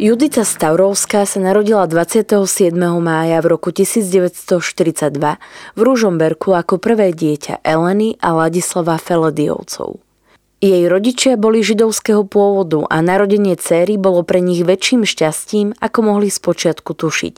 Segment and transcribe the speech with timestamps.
[0.00, 2.72] Judita Stavrovská sa narodila 27.
[3.04, 5.12] mája v roku 1942
[5.76, 10.00] v Ružomberku ako prvé dieťa Eleny a Ladislava Felediovcov.
[10.64, 16.32] Jej rodičia boli židovského pôvodu a narodenie céry bolo pre nich väčším šťastím, ako mohli
[16.32, 17.34] spočiatku tušiť.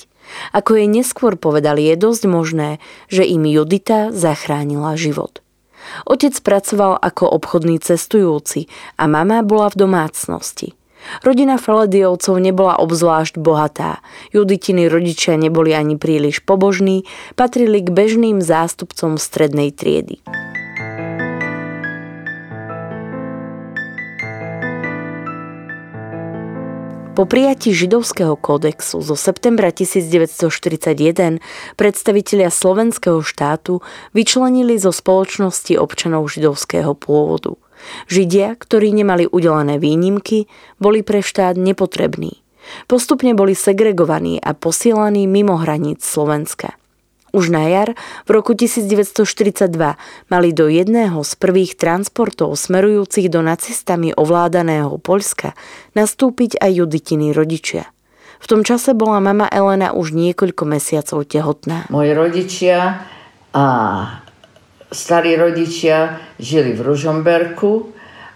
[0.55, 2.79] Ako jej neskôr povedali, je dosť možné,
[3.11, 5.43] že im Judita zachránila život.
[6.07, 10.79] Otec pracoval ako obchodný cestujúci a mama bola v domácnosti–
[11.23, 14.03] Rodina Felediovcov nebola obzvlášť bohatá.
[14.35, 17.07] Juditiny rodičia neboli ani príliš pobožní,
[17.39, 20.19] patrili k bežným zástupcom strednej triedy.
[27.13, 31.45] Po prijatí židovského kódexu zo septembra 1941
[31.77, 33.85] predstavitelia slovenského štátu
[34.17, 37.62] vyčlenili zo spoločnosti občanov židovského pôvodu.
[38.11, 40.51] Židia, ktorí nemali udelené výnimky,
[40.83, 42.43] boli pre štát nepotrební.
[42.87, 46.79] Postupne boli segregovaní a posielaní mimo hraníc Slovenska.
[47.33, 47.97] Už na jar
[48.29, 49.73] v roku 1942
[50.29, 55.57] mali do jedného z prvých transportov smerujúcich do nacistami ovládaného Poľska
[55.97, 57.89] nastúpiť aj Juditiny rodičia.
[58.37, 61.89] V tom čase bola mama Elena už niekoľko mesiacov tehotná.
[61.89, 63.01] Moji rodičia
[63.57, 63.65] a
[64.93, 67.91] starí rodičia žili v Ružomberku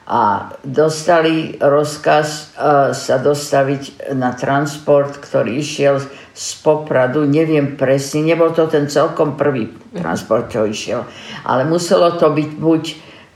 [0.07, 2.43] a dostali rozkaz e,
[2.97, 6.01] sa dostaviť na transport, ktorý išiel
[6.37, 11.05] z Popradu, neviem presne, nebol to ten celkom prvý transport, čo išiel,
[11.45, 12.83] ale muselo to byť buď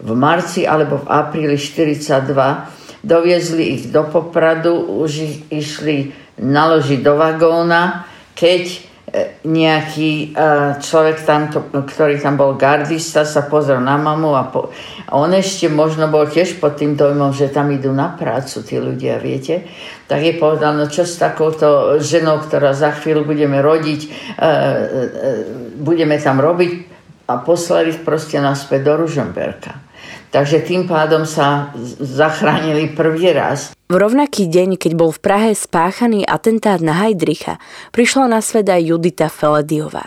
[0.01, 3.05] v marci alebo v apríli 42.
[3.05, 5.97] Doviezli ich do Popradu, už ich išli
[6.41, 8.90] naložiť do vagóna, keď
[9.43, 10.27] nejaký e,
[10.79, 14.71] človek tam, ktorý tam bol gardista, sa pozrel na mamu a, po,
[15.11, 19.19] on ešte možno bol tiež pod tým dojmom, že tam idú na prácu tí ľudia,
[19.19, 19.67] viete.
[20.07, 24.51] Tak je povedal, no čo s takouto ženou, ktorá za chvíľu budeme rodiť, e, e,
[25.81, 26.73] budeme tam robiť
[27.27, 29.75] a poslali ich proste naspäť do Ružomberka.
[30.31, 33.75] Takže tým pádom sa zachránili prvý raz.
[33.91, 37.59] V rovnaký deň, keď bol v Prahe spáchaný atentát na Heidricha,
[37.91, 40.07] prišla na svet aj Judita Felediová.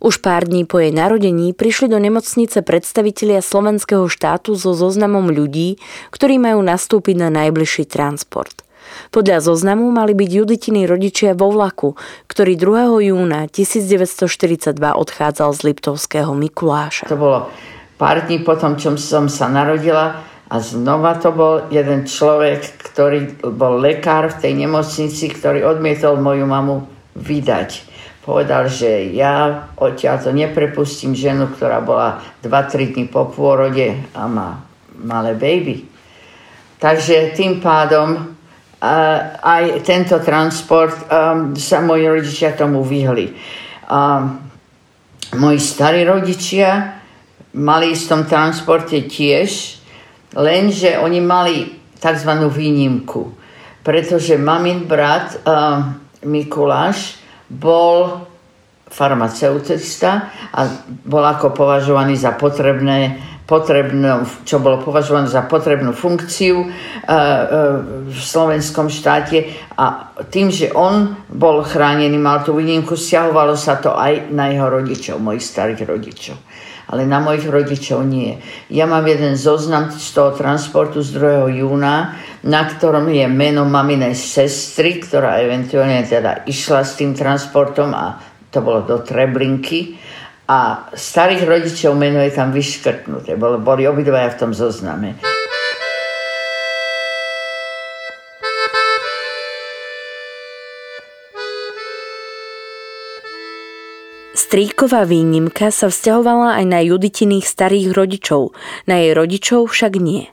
[0.00, 5.76] Už pár dní po jej narodení prišli do nemocnice predstavitelia slovenského štátu so zoznamom ľudí,
[6.08, 8.64] ktorí majú nastúpiť na najbližší transport.
[9.12, 13.04] Podľa zoznamu mali byť Juditiny rodičia vo vlaku, ktorý 2.
[13.12, 17.04] júna 1942 odchádzal z Liptovského Mikuláša.
[17.12, 17.52] To bolo
[18.00, 23.78] pár dní potom, čo som sa narodila a znova to bol jeden človek, ktorý bol
[23.78, 27.86] lekár v tej nemocnici, ktorý odmietol moju mamu vydať.
[28.20, 34.66] Povedal, že ja odtiaľ to neprepustím ženu, ktorá bola 2-3 dní po pôrode a má
[35.00, 35.86] malé baby.
[36.76, 38.36] Takže tým pádom
[39.40, 41.08] aj tento transport
[41.56, 43.32] sa moji rodičia tomu vyhli.
[45.30, 47.00] Moji starí rodičia
[47.56, 49.79] mali v tom transporte tiež,
[50.34, 51.56] lenže oni mali
[52.00, 52.30] tzv.
[52.48, 53.34] výnimku,
[53.82, 55.84] pretože mamin brat uh,
[56.24, 58.28] Mikuláš bol
[58.90, 60.60] farmaceutista a
[61.06, 67.18] bol ako považovaný za potrebné potrebnú, čo bolo považované za potrebnú funkciu uh, uh,
[68.06, 73.90] v slovenskom štáte a tým, že on bol chránený, mal tú výnimku, stiahovalo sa to
[73.90, 76.36] aj na jeho rodičov, mojich starých rodičov
[76.90, 78.36] ale na mojich rodičov nie.
[78.66, 81.62] Ja mám jeden zoznam z toho transportu z 2.
[81.62, 88.18] júna, na ktorom je meno maminej sestry, ktorá eventuálne teda išla s tým transportom a
[88.50, 89.94] to bolo do Treblinky.
[90.50, 95.14] A starých rodičov meno je tam vyškrtnuté, boli obidvaja v tom zozname.–
[104.50, 108.50] Stríková výnimka sa vzťahovala aj na Juditiných starých rodičov,
[108.90, 110.26] na jej rodičov však nie.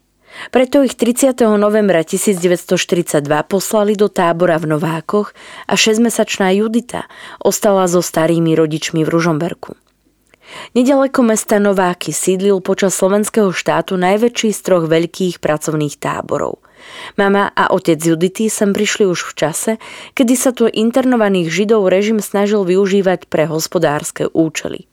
[0.50, 1.38] Preto ich 30.
[1.54, 5.38] novembra 1942 poslali do tábora v Novákoch
[5.70, 7.06] a 6-mesačná Judita
[7.46, 9.78] ostala so starými rodičmi v Ružomberku.
[10.74, 16.66] Nedaleko mesta Nováky sídlil počas slovenského štátu najväčší z troch veľkých pracovných táborov.
[17.16, 19.72] Mama a otec Judity sem prišli už v čase,
[20.14, 24.86] kedy sa tu internovaných židov režim snažil využívať pre hospodárske účely.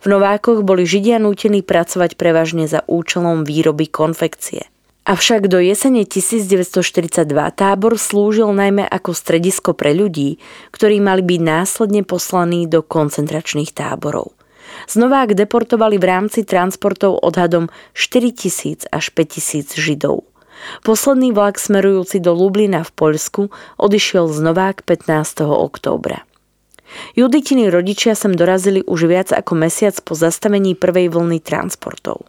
[0.00, 4.70] V Novákoch boli Židia nútení pracovať prevažne za účelom výroby konfekcie.
[5.04, 10.40] Avšak do jesene 1942 tábor slúžil najmä ako stredisko pre ľudí,
[10.72, 14.32] ktorí mali byť následne poslaní do koncentračných táborov.
[14.88, 20.24] Znovák deportovali v rámci transportov odhadom 4 tisíc až 5 tisíc Židov.
[20.82, 23.42] Posledný vlak smerujúci do Lublina v Poľsku
[23.80, 25.44] odišiel z Novák 15.
[25.48, 26.24] októbra.
[27.18, 32.28] Juditiny rodičia sem dorazili už viac ako mesiac po zastavení prvej vlny transportov.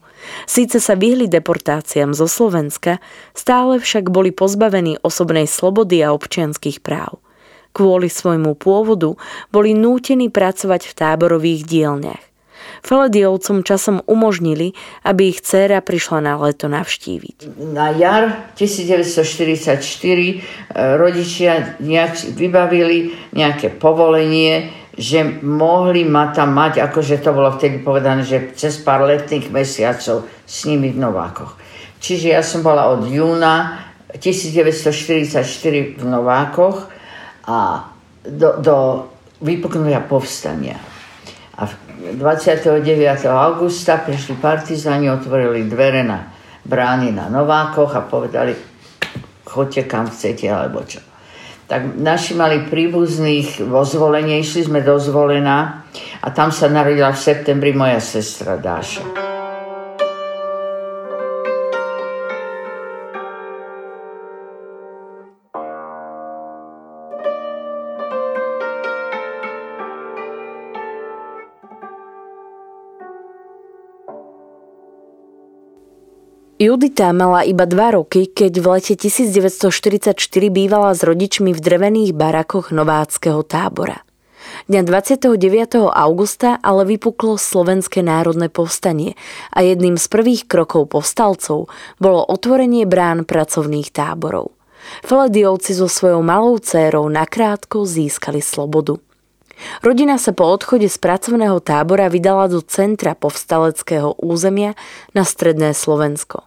[0.49, 2.97] Síce sa vyhli deportáciám zo Slovenska,
[3.37, 7.21] stále však boli pozbavení osobnej slobody a občianských práv.
[7.75, 9.19] Kvôli svojmu pôvodu
[9.51, 12.34] boli nútení pracovať v táborových dielniach.
[12.85, 17.57] Felediovcom časom umožnili, aby ich dcéra prišla na leto navštíviť.
[17.73, 20.35] Na jar 1944 e,
[20.93, 28.21] rodičia nejak vybavili nejaké povolenie, že mohli ma tam mať, akože to bolo vtedy povedané,
[28.21, 31.57] že cez pár letných mesiacov s nimi v Novákoch.
[31.97, 33.81] Čiže ja som bola od júna
[34.13, 35.41] 1944
[35.97, 36.77] v Novákoch
[37.49, 37.89] a
[38.23, 38.75] do, do
[39.41, 40.77] vypuknutia povstania.
[41.55, 42.83] A 29.
[43.27, 46.31] augusta prišli partizáni, otvorili dvere na
[46.65, 48.53] brány na Novákoch a povedali,
[49.45, 50.99] chodte kam chcete alebo čo.
[51.65, 55.87] Tak naši mali príbuzných vo zvolenie, išli sme do zvolená
[56.21, 59.24] a tam sa narodila v septembri moja sestra Dáša.
[76.55, 80.15] Judita mala iba dva roky, keď v lete 1944
[80.47, 84.07] bývala s rodičmi v drevených barakoch Nováckého tábora.
[84.71, 85.35] Dňa 29.
[85.91, 89.19] augusta ale vypuklo Slovenské národné povstanie
[89.51, 91.67] a jedným z prvých krokov povstalcov
[91.99, 94.55] bolo otvorenie brán pracovných táborov.
[95.03, 98.95] Felediovci so svojou malou dcérou nakrátko získali slobodu.
[99.83, 104.75] Rodina sa po odchode z pracovného tábora vydala do centra povstaleckého územia
[105.15, 106.43] na stredné Slovensko.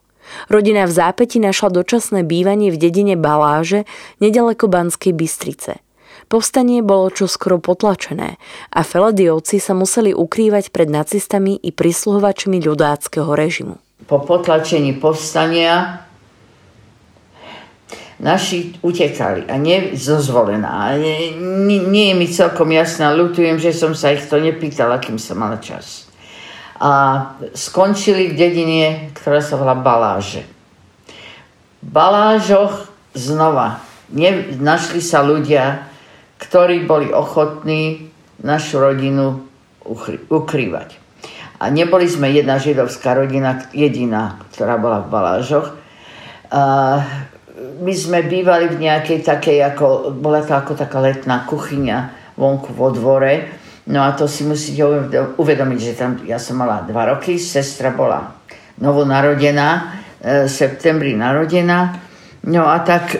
[0.53, 3.89] Rodina v zápäti našla dočasné bývanie v dedine Baláže,
[4.21, 5.81] nedaleko Banskej Bystrice.
[6.29, 8.37] Povstanie bolo čoskoro potlačené
[8.69, 13.81] a Felediovci sa museli ukrývať pred nacistami i prisluhovačmi ľudáckého režimu.
[14.05, 16.08] Po potlačení povstania
[18.19, 20.95] naši utekali a nie zozvolená.
[20.99, 25.17] Nie, nie, nie je mi celkom jasná, ľutujem, že som sa ich to nepýtala, kým
[25.19, 26.11] som mala čas.
[26.79, 27.23] A
[27.55, 30.47] skončili v dedine, ktorá sa volá Baláže.
[31.83, 35.87] V Balážoch znova ne, našli sa ľudia,
[36.39, 38.11] ktorí boli ochotní
[38.43, 39.43] našu rodinu
[40.31, 40.99] ukrývať.
[41.59, 45.75] A neboli sme jedna židovská rodina, jediná, ktorá bola v Balážoch.
[46.55, 46.63] A
[47.79, 51.99] my sme bývali v nejakej takej, ako, bola to ako taká letná kuchyňa
[52.35, 53.49] vonku vo dvore.
[53.89, 54.85] No a to si musíte
[55.41, 58.37] uvedomiť, že tam ja som mala dva roky, sestra bola
[58.79, 59.69] novonarodená,
[60.21, 61.97] e, v septembri narodená.
[62.45, 63.17] No a tak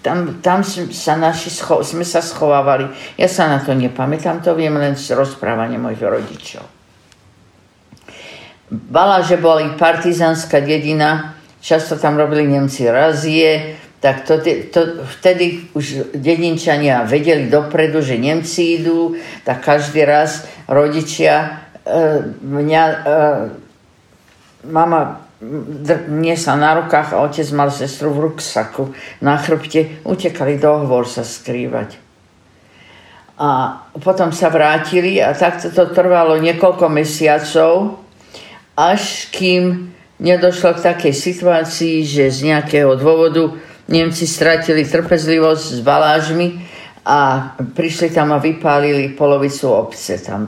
[0.00, 2.88] tam, tam sa naši scho- sme sa schovávali.
[3.20, 6.64] Ja sa na to nepamätám, to viem len z rozprávania mojich rodičov.
[8.70, 14.40] Bala, že bola i partizánska dedina, často tam robili Nemci razie, tak to,
[14.72, 19.12] to, vtedy už dedinčania vedeli dopredu, že Nemci idú,
[19.44, 22.96] tak každý raz rodičia e, mňa, e,
[24.72, 25.20] mama
[26.08, 28.92] niesla na rukách a otec mal sestru v ruksaku
[29.24, 31.96] na chrbte, utekali do hovor sa skrývať.
[33.40, 38.00] A potom sa vrátili a takto to trvalo niekoľko mesiacov,
[38.76, 43.56] až kým nedošlo k takej situácii, že z nejakého dôvodu
[43.90, 46.62] Nemci stratili trpezlivosť s balážmi
[47.02, 50.14] a prišli tam a vypálili polovicu obce.
[50.22, 50.46] Tam,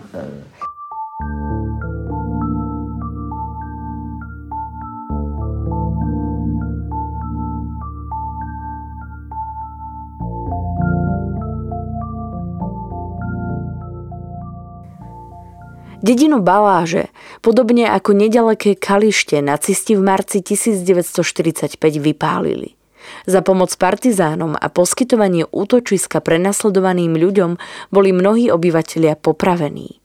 [16.02, 22.81] Dedinu Baláže, podobne ako nedaleké Kalište, nacisti v marci 1945 vypálili.
[23.24, 27.58] Za pomoc partizánom a poskytovanie útočiska prenasledovaným ľuďom
[27.94, 30.02] boli mnohí obyvatelia popravení.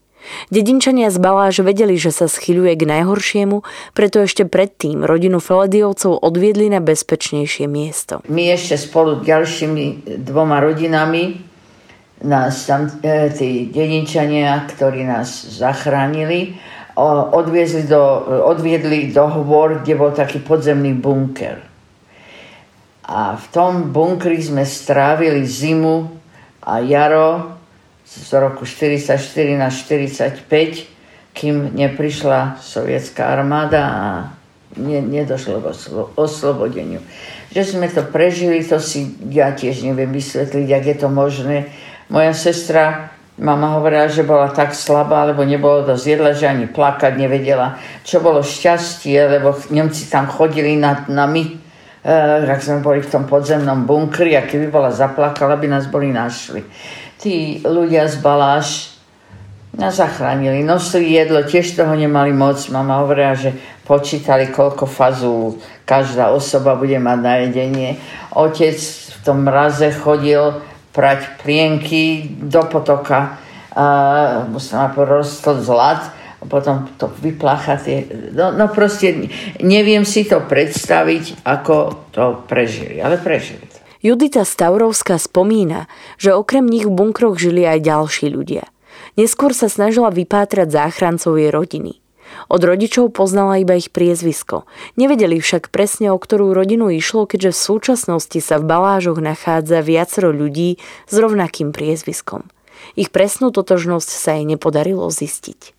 [0.51, 3.63] Dedinčania z Baláž vedeli, že sa schyľuje k najhoršiemu,
[3.95, 8.19] preto ešte predtým rodinu Felediovcov odviedli na bezpečnejšie miesto.
[8.27, 9.85] My ešte spolu s ďalšími
[10.19, 11.39] dvoma rodinami
[12.27, 15.29] nás tam e, tí dedinčania, ktorí nás
[15.61, 16.57] zachránili,
[16.97, 21.61] odviezli do, odviedli do hôr, kde bol taký podzemný bunker.
[23.07, 26.11] A v tom bunkri sme strávili zimu
[26.59, 27.55] a jaro
[28.03, 29.15] z roku 44
[29.55, 30.43] na 45,
[31.31, 34.05] kým neprišla sovietská armáda a
[34.75, 35.65] ne, nedošlo k
[36.19, 36.99] oslobodeniu.
[37.55, 41.71] Že sme to prežili, to si ja tiež neviem vysvetliť, ak je to možné
[42.11, 47.13] moja sestra, mama hovorila, že bola tak slabá, lebo nebolo dosť jedla, že ani plakať
[47.15, 47.79] nevedela.
[48.03, 51.66] Čo bolo šťastie, lebo Nemci tam chodili na, na my,
[52.07, 56.15] e, ak sme boli v tom podzemnom bunkri a keby bola zaplakala, by nás boli
[56.15, 56.63] našli.
[57.19, 58.95] Tí ľudia z Baláš
[59.75, 62.57] nás zachránili, nosili jedlo, tiež toho nemali moc.
[62.71, 63.53] Mama hovorila, že
[63.85, 67.99] počítali, koľko fazul každá osoba bude mať na jedenie.
[68.33, 68.79] Otec
[69.13, 70.63] v tom mraze chodil
[70.97, 73.37] prať plienky do potoka.
[73.77, 73.85] A
[74.49, 78.05] musím porostol zlat potom to vyplácha tie...
[78.33, 81.75] No, no proste neviem si to predstaviť, ako
[82.13, 83.65] to prežili, ale prežili.
[84.05, 85.89] Judita Stavrovská spomína,
[86.21, 88.69] že okrem nich v bunkroch žili aj ďalší ľudia.
[89.17, 91.97] Neskôr sa snažila vypátrať záchrancov jej rodiny.
[92.47, 94.69] Od rodičov poznala iba ich priezvisko.
[94.99, 100.29] Nevedeli však presne, o ktorú rodinu išlo, keďže v súčasnosti sa v balážoch nachádza viacero
[100.29, 100.77] ľudí
[101.07, 102.45] s rovnakým priezviskom.
[102.93, 105.76] Ich presnú totožnosť sa jej nepodarilo zistiť.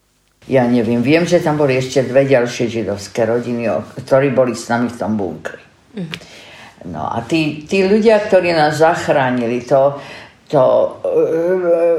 [0.48, 3.68] Ja neviem, viem, že tam boli ešte dve ďalšie židovské rodiny,
[4.00, 5.60] ktorí boli s nami v tom bunkri.
[5.94, 6.38] Mhm.
[6.88, 9.98] No a tí, tí ľudia, ktorí nás zachránili, to,
[10.46, 11.98] to uh,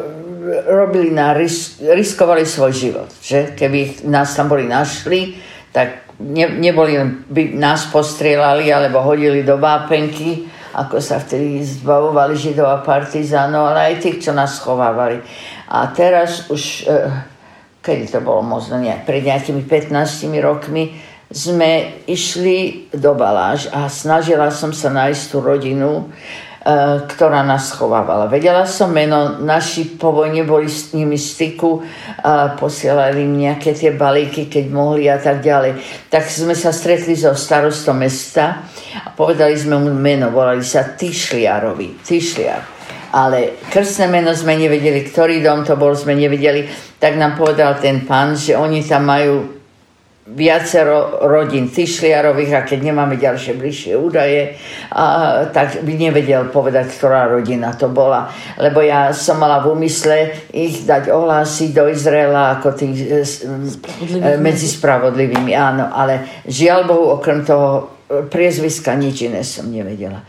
[0.72, 3.10] robili na ris- riskovali svoj život.
[3.20, 3.60] Že?
[3.60, 5.36] Keby nás tam boli našli,
[5.76, 6.96] tak ne, neboli
[7.28, 13.94] by nás postrieľali alebo hodili do vápenky, ako sa vtedy zbavovali židov a partizánov, ale
[13.94, 15.20] aj tých, čo nás schovávali.
[15.70, 17.12] A teraz už, uh,
[17.80, 20.98] kedy to bolo možno nejak, pred nejakými 15 rokmi,
[21.30, 26.10] sme išli do Baláž a snažila som sa nájsť tú rodinu,
[26.60, 26.76] E,
[27.08, 28.28] ktorá nás schovávala.
[28.28, 31.80] Vedela som meno, naši po vojne boli s nimi styku,
[32.20, 35.80] a posielali im nejaké tie balíky, keď mohli a tak ďalej.
[36.12, 42.04] Tak sme sa stretli so starostom mesta a povedali sme mu meno, volali sa Tyšliarovi.
[42.04, 42.62] Tyšliar.
[43.16, 46.89] Ale krstné meno sme nevedeli, ktorý dom to bol, sme nevedeli.
[47.00, 49.60] Tak nám povedal ten pán, že oni tam majú
[50.30, 54.54] viacero rodín Tyšliarových a keď nemáme ďalšie bližšie údaje,
[54.94, 58.30] a, tak by nevedel povedať, ktorá rodina to bola.
[58.62, 64.38] Lebo ja som mala v úmysle ich dať ohlásiť do Izraela ako tých e, e
[64.38, 65.56] medzi spravodlivými.
[65.58, 67.70] Áno, ale žiaľ Bohu, okrem toho
[68.06, 70.22] e, priezviska nič iné som nevedela.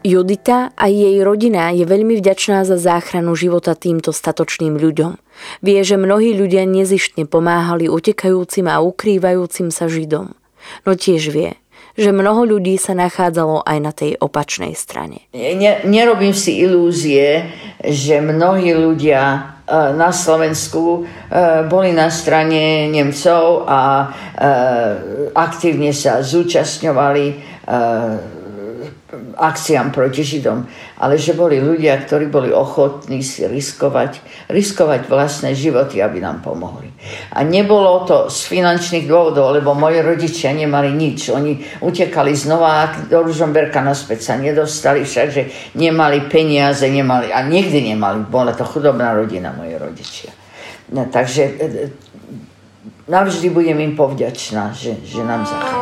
[0.00, 5.20] Judita a jej rodina je veľmi vďačná za záchranu života týmto statočným ľuďom.
[5.60, 10.32] Vie, že mnohí ľudia nezištne pomáhali utekajúcim a ukrývajúcim sa Židom.
[10.88, 11.60] No tiež vie,
[12.00, 15.28] že mnoho ľudí sa nachádzalo aj na tej opačnej strane.
[15.36, 17.52] Ne, nerobím si ilúzie,
[17.84, 19.38] že mnohí ľudia e,
[20.00, 21.28] na Slovensku e,
[21.68, 24.06] boli na strane Nemcov a e,
[25.36, 27.52] aktívne sa zúčastňovali
[29.34, 30.66] akciám proti Židom,
[31.02, 36.90] ale že boli ľudia, ktorí boli ochotní si riskovať, riskovať vlastné životy, aby nám pomohli.
[37.34, 41.34] A nebolo to z finančných dôvodov, lebo moji rodičia nemali nič.
[41.34, 48.22] Oni utekali znova do Ružomberka, naspäť sa nedostali, všakže nemali peniaze, nemali, a nikdy nemali.
[48.30, 50.30] Bola to chudobná rodina, moje rodičia.
[50.90, 51.90] No, takže e, e,
[53.10, 55.79] navždy budem im povďačná, že, že nám zachránili.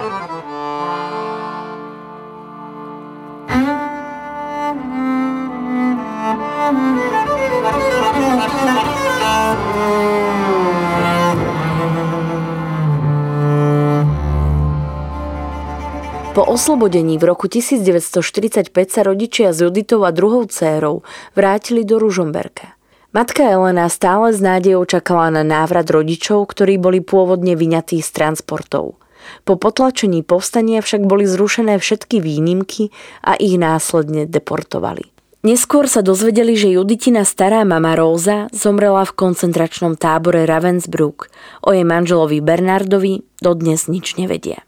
[16.58, 21.06] Oslobodení v roku 1945 sa rodičia s Juditou a druhou dcérou
[21.38, 22.74] vrátili do Ružomberka.
[23.14, 28.98] Matka Elena stále s nádejou čakala na návrat rodičov, ktorí boli pôvodne vyňatí z transportov.
[29.46, 32.90] Po potlačení povstania však boli zrušené všetky výnimky
[33.22, 35.14] a ich následne deportovali.
[35.46, 41.30] Neskôr sa dozvedeli, že Juditina stará mama Róza zomrela v koncentračnom tábore Ravensbrück.
[41.62, 44.67] O jej manželovi Bernardovi dodnes nič nevedia.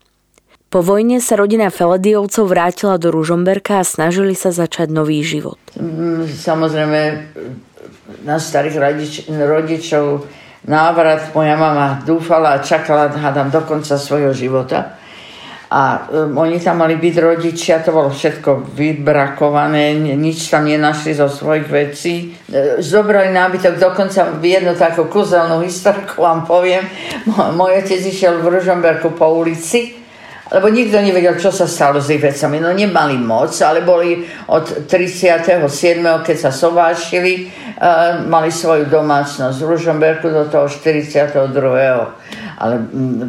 [0.70, 5.58] Po vojne sa rodina Felediovcov vrátila do Ružomberka a snažili sa začať nový život.
[5.74, 7.00] Mm, samozrejme,
[8.22, 10.30] na starých rodič, rodičov
[10.70, 14.94] návrat moja mama dúfala a čakala, hádam, do konca svojho života.
[15.74, 21.26] A um, oni tam mali byť rodičia, to bolo všetko vybrakované, nič tam nenašli zo
[21.26, 22.14] svojich vecí.
[22.46, 26.86] E, zobrali nábytok, dokonca jednu takú kúzelnú historku vám poviem.
[27.58, 29.98] Môj otec išiel v Ružomberku po ulici
[30.50, 32.58] lebo nikto nevedel, čo sa stalo s ich vecami.
[32.58, 35.62] No nemali moc, ale boli od 37.
[36.26, 37.46] keď sa sovášili,
[37.78, 41.54] uh, mali svoju domácnosť v Ružomberku do toho 42.
[42.58, 43.28] Ale m, mm,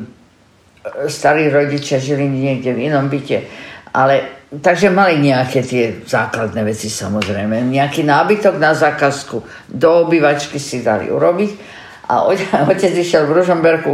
[1.05, 3.45] starí rodičia žili niekde v inom byte.
[3.93, 7.71] Ale Takže mali nejaké tie základné veci samozrejme.
[7.71, 9.39] Nejaký nábytok na zákazku
[9.71, 11.70] do obývačky si dali urobiť
[12.11, 12.27] a
[12.71, 13.93] otec išiel v Ružomberku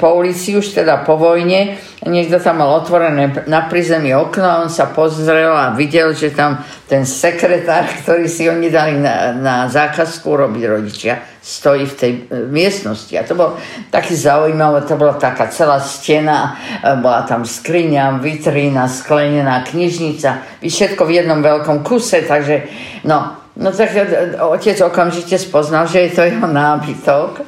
[0.00, 1.76] po ulici už teda po vojne,
[2.08, 6.64] niekto tam mal otvorené na prízemí okno a on sa pozrel a videl, že tam
[6.88, 12.20] ten sekretár, ktorý si oni dali na, na zákazku robiť rodičia, stojí v tej e,
[12.48, 13.12] miestnosti.
[13.18, 13.58] A to bol
[13.90, 21.02] taký zaujímavé, to bola taká celá stena, e, bola tam skriňa, vitrína, sklenená knižnica, všetko
[21.04, 22.70] v jednom veľkom kuse, takže
[23.04, 27.44] no, No tak e, otec okamžite spoznal, že je to jeho nábytok.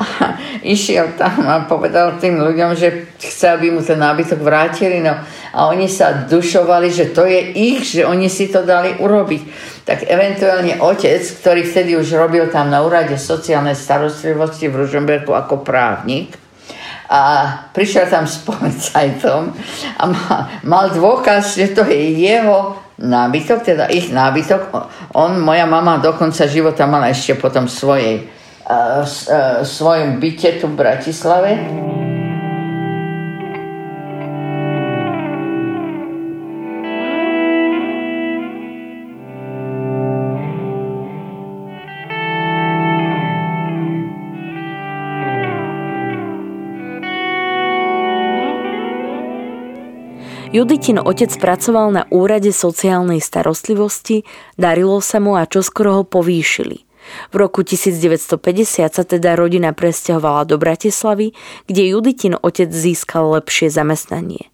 [0.00, 0.04] A
[0.64, 5.04] išiel tam a povedal tým ľuďom, že chce, aby mu ten nábytok vrátili.
[5.04, 5.12] No,
[5.52, 9.42] a oni sa dušovali, že to je ich, že oni si to dali urobiť.
[9.84, 15.60] Tak eventuálne otec, ktorý vtedy už robil tam na úrade sociálnej starostlivosti v Ružomberku ako
[15.60, 16.40] právnik,
[17.04, 17.20] a
[17.76, 19.52] prišiel tam s policajtom
[20.00, 20.04] a
[20.64, 24.70] mal dôkaz, že to je jeho nábytok, teda ich nábytok.
[25.14, 28.26] On, moja mama do konca života mala ešte potom svojej,
[28.66, 31.50] uh, uh, svojom byte tu v Bratislave.
[50.54, 54.22] Juditin otec pracoval na úrade sociálnej starostlivosti,
[54.54, 56.86] darilo sa mu a čoskoro ho povýšili.
[57.28, 61.34] V roku 1950 sa teda rodina presťahovala do Bratislavy,
[61.66, 64.46] kde Juditin otec získal lepšie zamestnanie.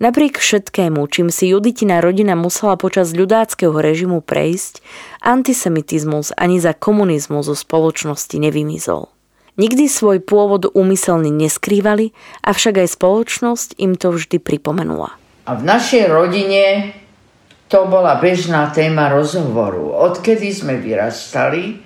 [0.00, 4.80] Napriek všetkému, čím si Juditina rodina musela počas ľudáckého režimu prejsť,
[5.20, 9.12] antisemitizmus ani za komunizmu zo spoločnosti nevymizol.
[9.60, 12.16] Nikdy svoj pôvod úmyselne neskrývali,
[12.48, 15.20] avšak aj spoločnosť im to vždy pripomenula.
[15.44, 16.96] A v našej rodine
[17.68, 19.92] to bola bežná téma rozhovoru.
[19.92, 21.80] Odkedy sme vyrastali,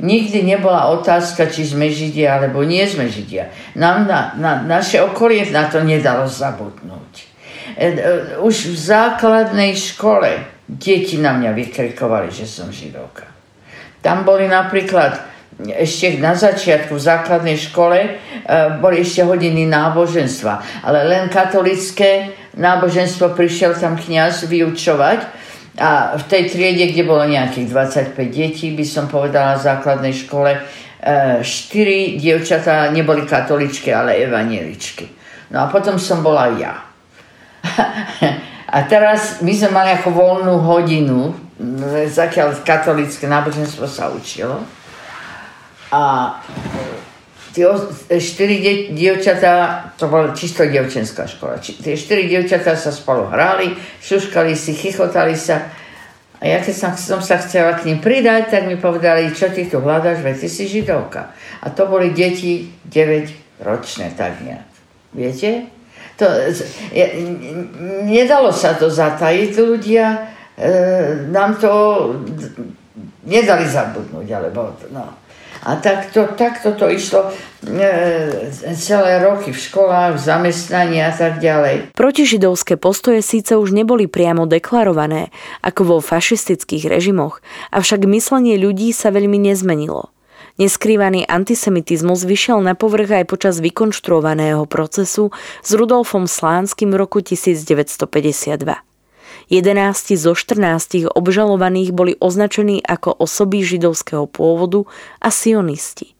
[0.00, 3.52] nikdy nebola otázka, či sme Židia alebo nie sme Židia.
[3.76, 7.12] Nám na, na, naše okolie na to nedalo zabudnúť.
[7.72, 7.90] E, e,
[8.40, 13.28] už v základnej škole deti na mňa vykrikovali, že som Židovka.
[14.02, 18.10] Tam boli napríklad ešte na začiatku v základnej škole e,
[18.80, 25.20] boli ešte hodiny náboženstva, ale len katolické náboženstvo prišiel tam kňaz vyučovať
[25.78, 27.68] a v tej triede, kde bolo nejakých
[28.12, 30.50] 25 detí, by som povedala v základnej škole,
[31.02, 35.08] 4 e, dievčatá neboli katoličky, ale evanieličky.
[35.52, 36.74] No a potom som bola ja.
[38.74, 41.36] a teraz my sme mali ako voľnú hodinu,
[42.08, 44.81] zakiaľ katolické náboženstvo sa učilo.
[45.92, 46.02] A
[47.52, 47.68] tie
[48.16, 54.72] štyri dievčatá, to bola čisto dievčenská škola, tie štyri dievčatá sa spolu hrali, šuškali si,
[54.72, 55.68] chichotali sa.
[56.42, 59.68] A ja keď som, som sa chcela k ním pridať, tak mi povedali, čo ty
[59.68, 61.30] tu hľadaš, veď ty si židovka.
[61.62, 64.66] A to boli deti 9 ročné, tak nejak.
[65.14, 65.70] Viete?
[66.18, 66.26] To,
[66.90, 67.06] je,
[68.08, 70.18] nedalo sa to zatajiť, ľudia e,
[71.30, 71.70] nám to
[73.22, 75.21] nedali zabudnúť, alebo no.
[75.62, 77.30] A takto, takto to išlo
[77.62, 81.94] e, celé roky v školách, v zamestnaní a tak ďalej.
[81.94, 85.30] Protižidovské postoje síce už neboli priamo deklarované,
[85.62, 87.38] ako vo fašistických režimoch,
[87.70, 90.10] avšak myslenie ľudí sa veľmi nezmenilo.
[90.60, 95.32] Neskrývaný antisemitizmus vyšiel na povrch aj počas vykonštruovaného procesu
[95.64, 98.91] s Rudolfom Slánskym v roku 1952.
[99.50, 104.84] 11 zo 14 obžalovaných boli označení ako osoby židovského pôvodu
[105.18, 106.14] a sionisti.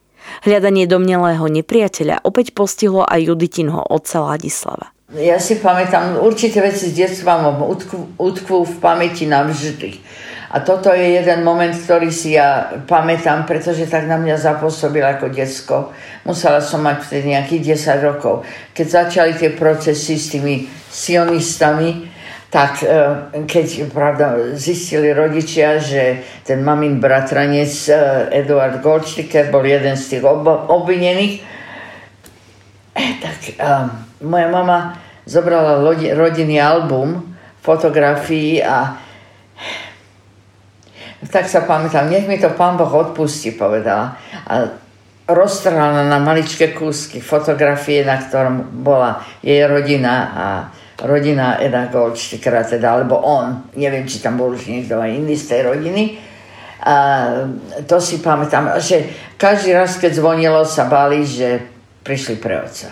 [0.46, 4.94] Hľadanie domnelého nepriateľa opäť postihlo aj Juditinho otca Ladislava.
[5.12, 7.61] ja si pamätám, určité veci z detstva mám
[8.16, 10.00] utkvú v pamäti navždy.
[10.52, 15.32] A toto je jeden moment, ktorý si ja pamätám, pretože tak na mňa zapôsobil ako
[15.32, 15.96] detsko.
[16.28, 18.44] Musela som mať vtedy nejakých 10 rokov.
[18.76, 22.12] Keď začali tie procesy s tými sionistami,
[22.52, 22.96] tak e,
[23.48, 27.92] keď pravda, zistili rodičia, že ten mamin bratranec e,
[28.44, 30.22] Eduard Goldsticker bol jeden z tých
[30.68, 31.40] obvinených,
[32.92, 33.38] eh, tak
[34.20, 35.80] moja mama zobrala
[36.12, 37.32] rodinný album
[37.64, 39.00] fotografií a
[41.30, 44.18] tak sa pamätám, nech mi to pán Boh odpustí, povedala.
[44.50, 44.74] A
[45.30, 50.46] roztrhala na maličké kúsky fotografie, na ktorom bola jej rodina a
[51.00, 55.46] rodina Eda Goldstickera, teda, alebo on, neviem, či tam bol už niekto aj iný z
[55.48, 56.05] tej rodiny.
[56.83, 56.94] A
[57.87, 59.07] to si pamätám, že
[59.38, 61.62] každý raz, keď zvonilo, sa bali, že
[62.02, 62.90] prišli pre otca.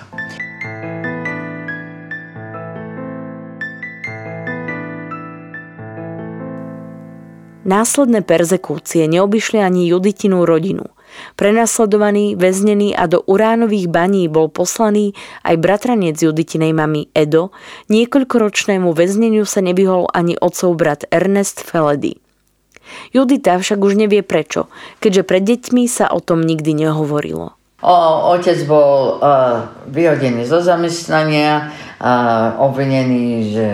[7.61, 10.91] Následné perzekúcie neobyšli ani Juditinu rodinu.
[11.35, 15.13] Prenasledovaný, väznený a do uránových baní bol poslaný
[15.47, 17.55] aj bratranec Juditinej mamy Edo,
[17.89, 22.19] niekoľkoročnému väzneniu sa nevyhol ani otcov brat Ernest Feledy.
[23.15, 24.67] Judita však už nevie prečo,
[24.99, 27.55] keďže pred deťmi sa o tom nikdy nehovorilo.
[27.81, 27.97] O,
[28.37, 33.69] otec bol uh, vyhodený zo zamestnania, uh, obvinený, že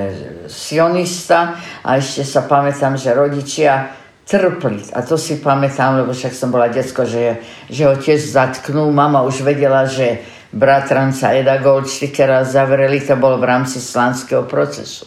[0.47, 3.91] sionista a ešte sa pamätám, že rodičia
[4.27, 4.83] trpli.
[4.91, 7.39] A to si pamätám, lebo však som bola detsko, že,
[7.71, 8.91] že ho tiež zatknú.
[8.91, 10.19] Mama už vedela, že
[10.51, 15.07] bratranca Eda Goldstickera zavreli, to bolo v rámci slanského procesu.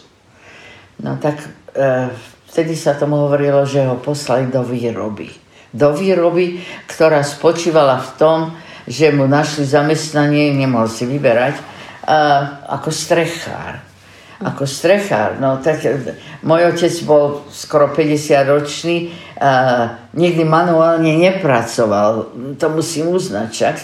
[1.04, 1.36] No tak
[1.76, 2.08] e,
[2.48, 5.28] vtedy sa tomu hovorilo, že ho poslali do výroby.
[5.70, 8.38] Do výroby, ktorá spočívala v tom,
[8.88, 11.62] že mu našli zamestnanie, nemohol si vyberať, e,
[12.72, 13.89] ako strechár
[14.40, 15.36] ako strechár.
[15.36, 15.84] No tak
[16.40, 19.52] môj otec bol skoro 50 ročný, a
[20.12, 23.76] nikdy manuálne nepracoval, to musím uznať, však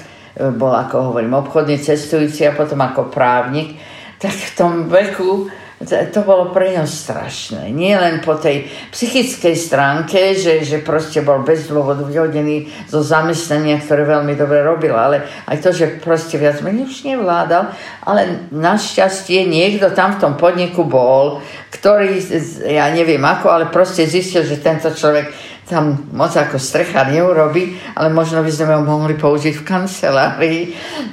[0.61, 3.81] bol, ako hovorím, obchodný cestujúci a potom ako právnik,
[4.21, 5.49] tak v tom veku
[5.85, 7.69] to bolo pre ňo strašné.
[7.69, 8.65] Nie len po tej
[8.97, 14.97] psychickej stránke, že, že proste bol bez dôvodu vyhodený zo zamestnania, ktoré veľmi dobre robil,
[14.97, 17.77] ale aj to, že proste viac menej už nevládal,
[18.09, 22.25] ale našťastie niekto tam v tom podniku bol, ktorý,
[22.65, 25.29] ja neviem ako, ale proste zistil, že tento človek
[25.66, 30.61] tam moc ako strecha neurobi, ale možno by sme ho mohli použiť v kancelárii.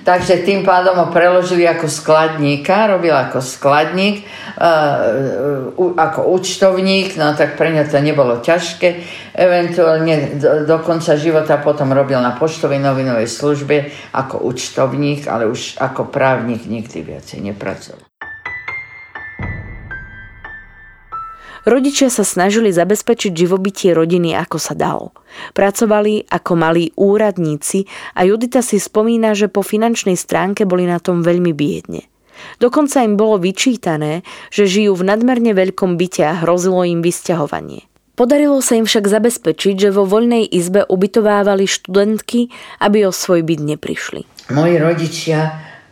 [0.05, 4.21] Takže tým pádom ho preložili ako skladníka, robil ako skladník,
[4.61, 8.89] uh, ako účtovník, no tak pre ňa to nebolo ťažké.
[9.33, 10.37] Eventuálne
[10.69, 16.69] do konca života potom robil na poštovej novinovej službe ako účtovník, ale už ako právnik
[16.69, 18.12] nikdy viacej nepracoval.
[21.63, 25.15] Rodičia sa snažili zabezpečiť živobytie rodiny ako sa dalo.
[25.55, 27.87] Pracovali ako malí úradníci
[28.19, 32.03] a Judita si spomína, že po finančnej stránke boli na tom veľmi biedne.
[32.59, 37.87] Dokonca im bolo vyčítané, že žijú v nadmerne veľkom byte a hrozilo im vysťahovanie.
[38.19, 42.51] Podarilo sa im však zabezpečiť, že vo voľnej izbe ubytovávali študentky,
[42.83, 44.21] aby o svoj byt neprišli.
[44.51, 45.39] Moji rodičia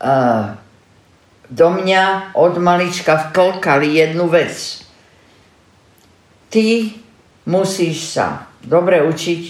[0.04, 0.54] uh,
[1.48, 4.52] do mňa od malička vklkali jednu vec–
[6.52, 6.92] ty
[7.48, 9.42] musíš sa dobre učiť,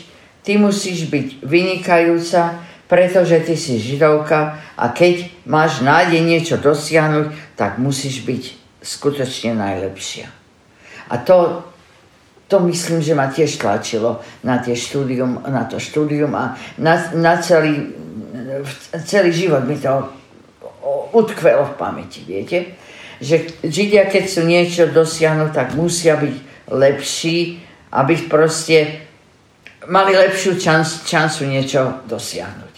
[0.45, 7.81] ty musíš byť vynikajúca, pretože ty si židovka a keď máš nádej niečo dosiahnuť, tak
[7.81, 8.43] musíš byť
[8.83, 10.27] skutočne najlepšia.
[11.11, 11.65] A to,
[12.47, 17.39] to myslím, že ma tiež tlačilo na, tie štúdium, na to štúdium a na, na
[17.39, 17.95] celý,
[19.07, 20.11] celý život mi to
[21.15, 22.75] utkvelo v pamäti, viete?
[23.21, 28.87] Že Židia, keď sú niečo dosiahnuť, tak musia byť lepší, aby proste
[29.87, 30.55] mali lepšiu
[31.05, 32.70] šancu niečo dosiahnuť.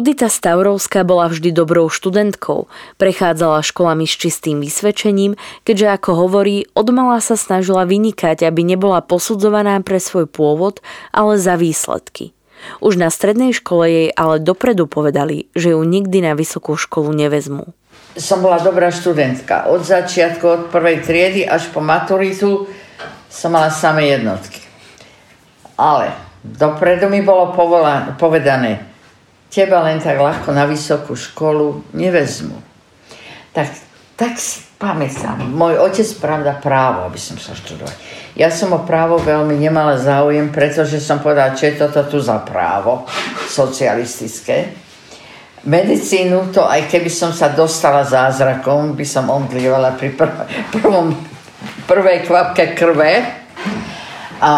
[0.00, 5.36] Judita Stavrovská bola vždy dobrou študentkou, prechádzala školami s čistým vysvedčením,
[5.68, 10.80] keďže ako hovorí, odmala sa snažila vynikať, aby nebola posudzovaná pre svoj pôvod,
[11.12, 12.32] ale za výsledky.
[12.80, 17.68] Už na strednej škole jej ale dopredu povedali, že ju nikdy na vysokú školu nevezmú.
[18.16, 19.68] Som bola dobrá študentka.
[19.68, 22.64] Od začiatku, od prvej triedy až po maturitu
[23.28, 24.64] som mala samé jednotky.
[25.76, 27.52] Ale dopredu mi bolo
[28.16, 28.89] povedané,
[29.50, 32.54] teba len tak ľahko na vysokú školu nevezmu.
[33.50, 33.68] Tak,
[34.14, 34.38] tak
[34.78, 37.92] pamätám, môj otec pravda právo, aby som sa študovať.
[38.38, 42.40] Ja som o právo veľmi nemala záujem, pretože som povedala, čo je toto tu za
[42.46, 43.04] právo
[43.50, 44.72] socialistické.
[45.60, 50.32] Medicínu, to aj keby som sa dostala zázrakom, by som omdlievala pri prv,
[50.72, 51.12] prvom,
[51.84, 53.20] prvej kvapke krve.
[54.40, 54.52] A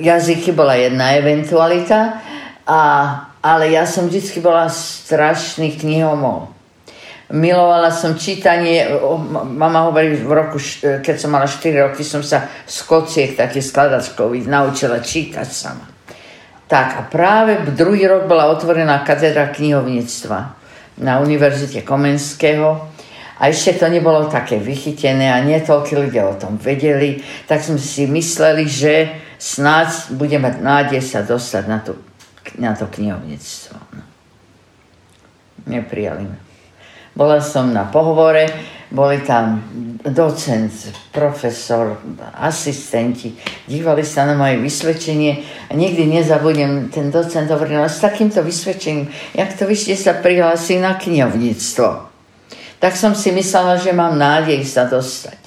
[0.00, 2.24] jazyky bola jedna eventualita,
[2.64, 2.80] a,
[3.42, 6.52] ale ja som vždy bola strašný knihomol
[7.32, 8.84] milovala som čítanie,
[9.56, 14.46] mama hovorí, v roku, keď som mala 4 roky, som sa z kociek takých skladačkových
[14.46, 15.88] naučila čítať sama.
[16.68, 20.38] Tak a práve druhý rok bola otvorená katedra knihovníctva
[21.00, 22.92] na Univerzite Komenského.
[23.42, 27.18] A ešte to nebolo také vychytené a netoľko ľudia o tom vedeli,
[27.50, 31.98] tak sme si mysleli, že snáď budeme nádej sa dostať na to,
[32.58, 33.76] na to knihovníctvo.
[33.96, 34.02] No.
[35.66, 36.38] Neprijali ma.
[37.12, 38.48] Bola som na pohovore,
[38.88, 39.60] boli tam
[40.00, 40.72] docent,
[41.12, 42.00] profesor,
[42.40, 43.36] asistenti,
[43.68, 49.52] dívali sa na moje vysvedčenie a nikdy nezabudnem, ten docent hovoril, s takýmto vysvedčením, jak
[49.52, 51.88] to vy ste sa prihlásili na knihovníctvo.
[52.80, 55.38] Tak som si myslela, že mám nádej sa dostať.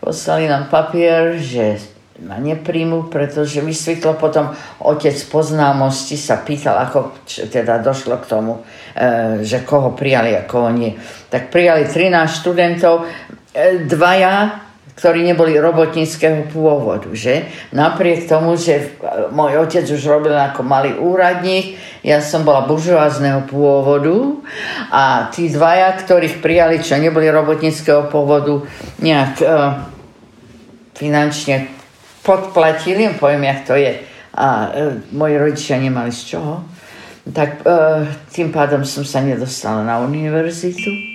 [0.00, 1.80] Poslali nám papier, že
[2.24, 7.12] ma nepríjmu, pretože vysvetlo potom otec poznámosti sa pýtal, ako
[7.52, 8.64] teda došlo k tomu,
[8.96, 10.96] e, že koho prijali a koho nie.
[11.28, 13.04] Tak prijali 13 študentov,
[13.52, 17.50] e, dvaja, ktorí neboli robotníckého pôvodu, že?
[17.74, 18.94] Napriek tomu, že
[19.34, 24.38] môj otec už robil ako malý úradník, ja som bola buržoázneho pôvodu
[24.94, 28.62] a tí dvaja, ktorých prijali, čo neboli robotníckého pôvodu,
[29.02, 29.46] nejak e,
[30.94, 31.73] finančne
[32.24, 34.00] podplatili, poviem, jak to je.
[34.34, 36.64] A e, moji rodičia nemali z čoho.
[37.28, 37.76] Tak e,
[38.32, 41.14] tým pádom som sa nedostala na univerzitu.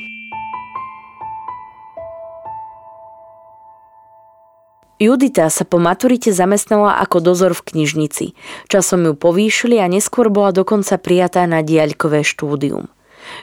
[4.99, 8.35] Judita sa po maturite zamestnala ako dozor v knižnici.
[8.67, 12.91] Časom ju povýšili a neskôr bola dokonca prijatá na diaľkové štúdium.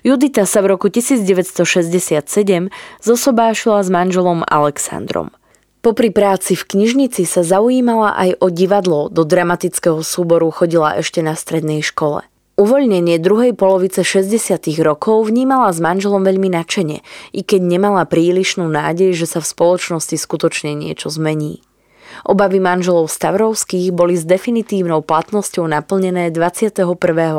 [0.04, 2.28] Judita sa v roku 1967
[3.00, 5.32] zosobášila s manželom Alexandrom.
[5.86, 11.38] Popri práci v knižnici sa zaujímala aj o divadlo, do dramatického súboru chodila ešte na
[11.38, 12.26] strednej škole.
[12.58, 14.66] Uvoľnenie druhej polovice 60.
[14.82, 20.18] rokov vnímala s manželom veľmi načene, i keď nemala prílišnú nádej, že sa v spoločnosti
[20.18, 21.62] skutočne niečo zmení.
[22.26, 26.82] Obavy manželov Stavrovských boli s definitívnou platnosťou naplnené 21.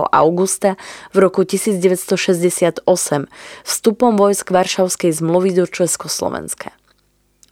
[0.08, 0.80] augusta
[1.12, 2.80] v roku 1968
[3.68, 6.77] vstupom vojsk Varšavskej zmluvy do Československa.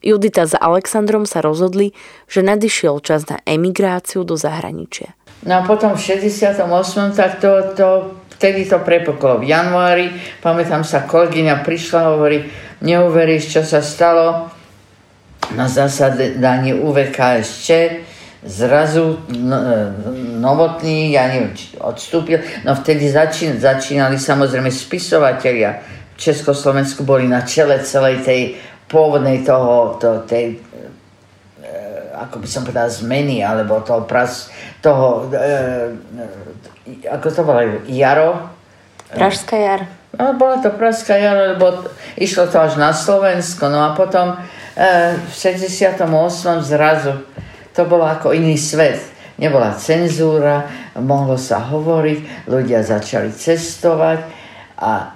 [0.03, 1.95] Judita s Alexandrom sa rozhodli,
[2.27, 5.15] že nadišiel čas na emigráciu do zahraničia.
[5.45, 6.61] No a potom v 68.
[7.13, 7.87] tak to, to
[8.35, 10.07] vtedy to prepoklo v januári.
[10.41, 12.49] Pamätám sa, kolegyňa prišla, hovorí,
[12.81, 14.51] neuveríš, čo sa stalo
[15.53, 17.67] na zasadaní UVKSČ.
[18.45, 19.57] Zrazu no,
[20.37, 22.45] novotný, ja neviem, či odstúpil.
[22.61, 25.81] No vtedy začín, začínali samozrejme spisovatelia
[26.15, 28.41] v Československu boli na čele celej tej
[28.91, 30.61] pôvodnej toho, to, tej,
[31.61, 31.69] e,
[32.13, 35.37] ako by som povedal, zmeny, alebo toho, pras, toho e,
[36.85, 38.49] e, ako to volajú, jaro?
[39.09, 39.81] Pražská jar.
[40.15, 43.67] No, bola to Pražská jar, lebo išlo to až na Slovensko.
[43.67, 46.07] No a potom e, v 68.
[46.63, 47.25] zrazu
[47.75, 49.01] to bolo ako iný svet.
[49.35, 54.23] Nebola cenzúra, mohlo sa hovoriť, ľudia začali cestovať
[54.79, 55.11] a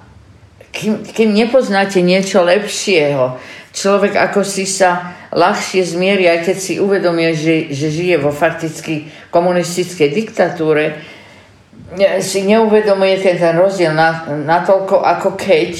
[0.68, 7.34] kým, kým nepoznáte niečo lepšieho, človek ako si sa ľahšie zmierí, aj keď si uvedomie,
[7.34, 10.98] že, že žije vo fakticky komunistickej diktatúre,
[12.22, 15.70] si neuvedomuje ten, ten rozdiel na, natoľko, ako keď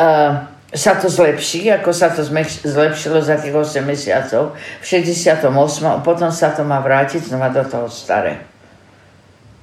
[0.00, 2.24] uh, sa to zlepší, ako sa to
[2.64, 5.44] zlepšilo za tých 8 mesiacov v 68.
[5.84, 8.44] a potom sa to má vrátiť znova do toho staré.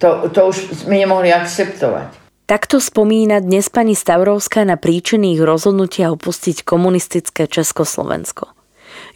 [0.02, 2.23] To, to už sme nemohli akceptovať.
[2.54, 8.46] Takto spomína dnes pani Stavrovská na príčiny ich rozhodnutia opustiť komunistické Československo.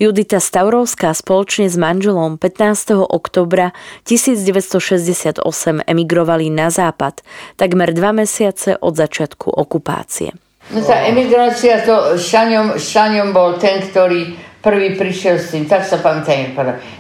[0.02, 2.98] Judita Stavrovská spoločne s manželom 15.
[2.98, 3.78] oktobra
[4.10, 5.38] 1968
[5.86, 7.22] emigrovali na západ,
[7.62, 10.34] takmer dva mesiace od začiatku okupácie.
[10.74, 16.02] No tá emigrácia, to Šaňom, Šaňom bol ten, ktorý prvý prišiel s tým, tak sa
[16.02, 16.58] pamätajme,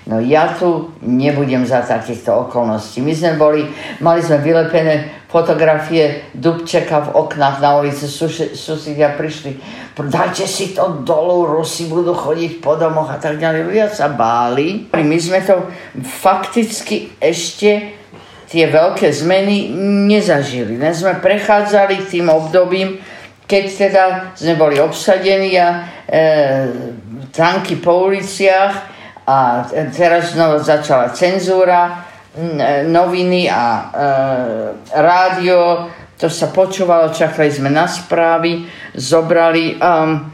[0.07, 3.01] no ja tu nebudem za takýchto okolností.
[3.01, 3.65] My sme boli,
[3.99, 9.59] mali sme vylepené fotografie Dubčeka v oknách na ulici, susedia prišli,
[10.05, 13.65] dajte si to dolu, Rusi budú chodiť po domoch a tak ďalej.
[13.65, 14.85] Ľudia sa báli.
[14.93, 15.67] My sme to
[16.21, 17.97] fakticky ešte
[18.47, 19.73] tie veľké zmeny
[20.07, 20.79] nezažili.
[20.79, 23.01] Len sme prechádzali tým obdobím,
[23.47, 24.03] keď teda
[24.35, 25.79] sme boli obsadení a e,
[27.31, 28.73] tanky po uliciach
[29.23, 29.63] a
[29.95, 32.03] teraz znovu začala cenzúra,
[32.35, 33.83] e, noviny a e,
[34.99, 35.87] rádio,
[36.19, 38.65] to sa počúvalo, čakali sme na správy,
[38.97, 40.25] zobrali um,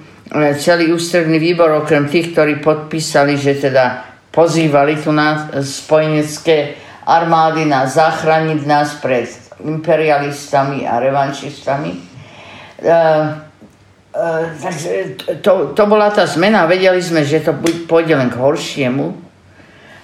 [0.56, 7.84] celý ústredný výbor, okrem tých, ktorí podpísali, že teda pozývali tu na spojenecké armády na
[7.84, 9.28] zachrániť nás pred
[9.60, 12.13] imperialistami a revanšistami.
[12.84, 13.42] Uh,
[14.14, 16.70] Uh, takže to, to bola tá zmena.
[16.70, 17.58] Vedeli sme, že to
[17.90, 19.10] pôjde len k horšiemu.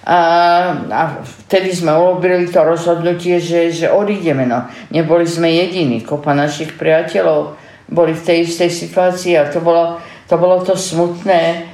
[0.02, 0.20] A,
[0.90, 1.02] a
[1.46, 4.50] vtedy sme urobili to rozhodnutie, že, že odídeme.
[4.50, 4.66] No.
[4.90, 6.02] Neboli sme jediní.
[6.02, 7.54] Kopa našich priateľov
[7.86, 11.70] boli v tej istej situácii a to bolo to, bolo to smutné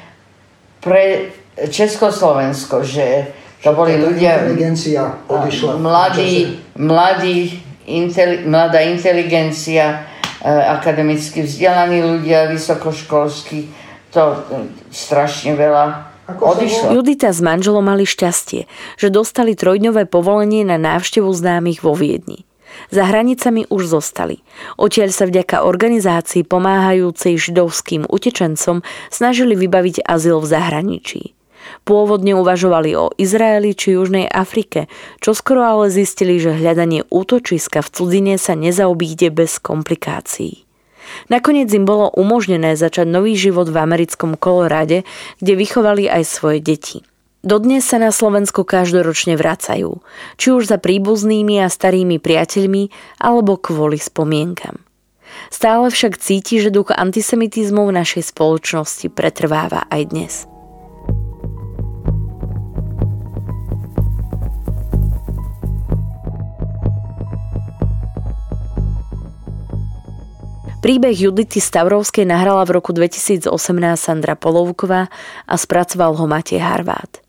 [0.84, 3.32] pre Československo, že
[3.64, 4.48] to boli ľudia...
[4.52, 5.80] Inteligencia odišla.
[5.80, 10.08] Mladí, mladí, inteli, mladá inteligencia,
[10.46, 13.66] akademicky vzdelaní ľudia, vysokoškolskí,
[14.14, 14.38] to e,
[14.94, 15.86] strašne veľa
[16.30, 16.94] odišlo.
[16.94, 18.70] Judita s manželom mali šťastie,
[19.02, 22.46] že dostali trojdňové povolenie na návštevu známych vo Viedni.
[22.92, 24.44] Za hranicami už zostali.
[24.76, 31.22] Odtiaľ sa vďaka organizácii pomáhajúcej židovským utečencom snažili vybaviť azyl v zahraničí.
[31.86, 34.90] Pôvodne uvažovali o Izraeli či Južnej Afrike,
[35.22, 40.66] čo skoro ale zistili, že hľadanie útočiska v cudzine sa nezaobíde bez komplikácií.
[41.30, 45.06] Nakoniec im bolo umožnené začať nový život v americkom Kolorade,
[45.38, 46.98] kde vychovali aj svoje deti.
[47.46, 50.02] Dodnes sa na Slovensku každoročne vracajú,
[50.42, 52.90] či už za príbuznými a starými priateľmi,
[53.22, 54.82] alebo kvôli spomienkam.
[55.54, 60.34] Stále však cíti, že duch antisemitizmu v našej spoločnosti pretrváva aj dnes.
[70.86, 73.50] Príbeh Judity Stavrovskej nahrala v roku 2018
[73.98, 75.10] Sandra Polovková
[75.50, 77.26] a spracoval ho Matej Harvát.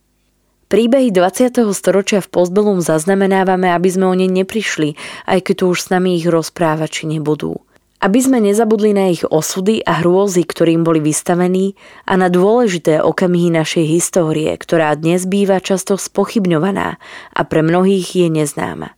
[0.69, 1.65] Príbehy 20.
[1.73, 6.21] storočia v Postbelum zaznamenávame, aby sme o ne neprišli, aj keď tu už s nami
[6.21, 7.57] ich rozprávači nebudú.
[8.05, 13.57] Aby sme nezabudli na ich osudy a hrôzy, ktorým boli vystavení a na dôležité okamihy
[13.57, 17.01] našej histórie, ktorá dnes býva často spochybňovaná
[17.33, 18.93] a pre mnohých je neznáma.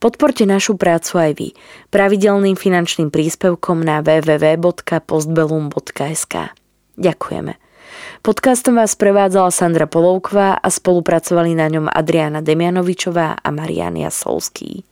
[0.00, 1.52] Podporte našu prácu aj vy
[1.92, 6.34] pravidelným finančným príspevkom na www.postbelum.sk.
[6.96, 7.52] Ďakujeme.
[8.24, 14.88] Podcastom vás prevádzala Sandra Polovková a spolupracovali na ňom Adriana Demianovičová a Marian Jasolský.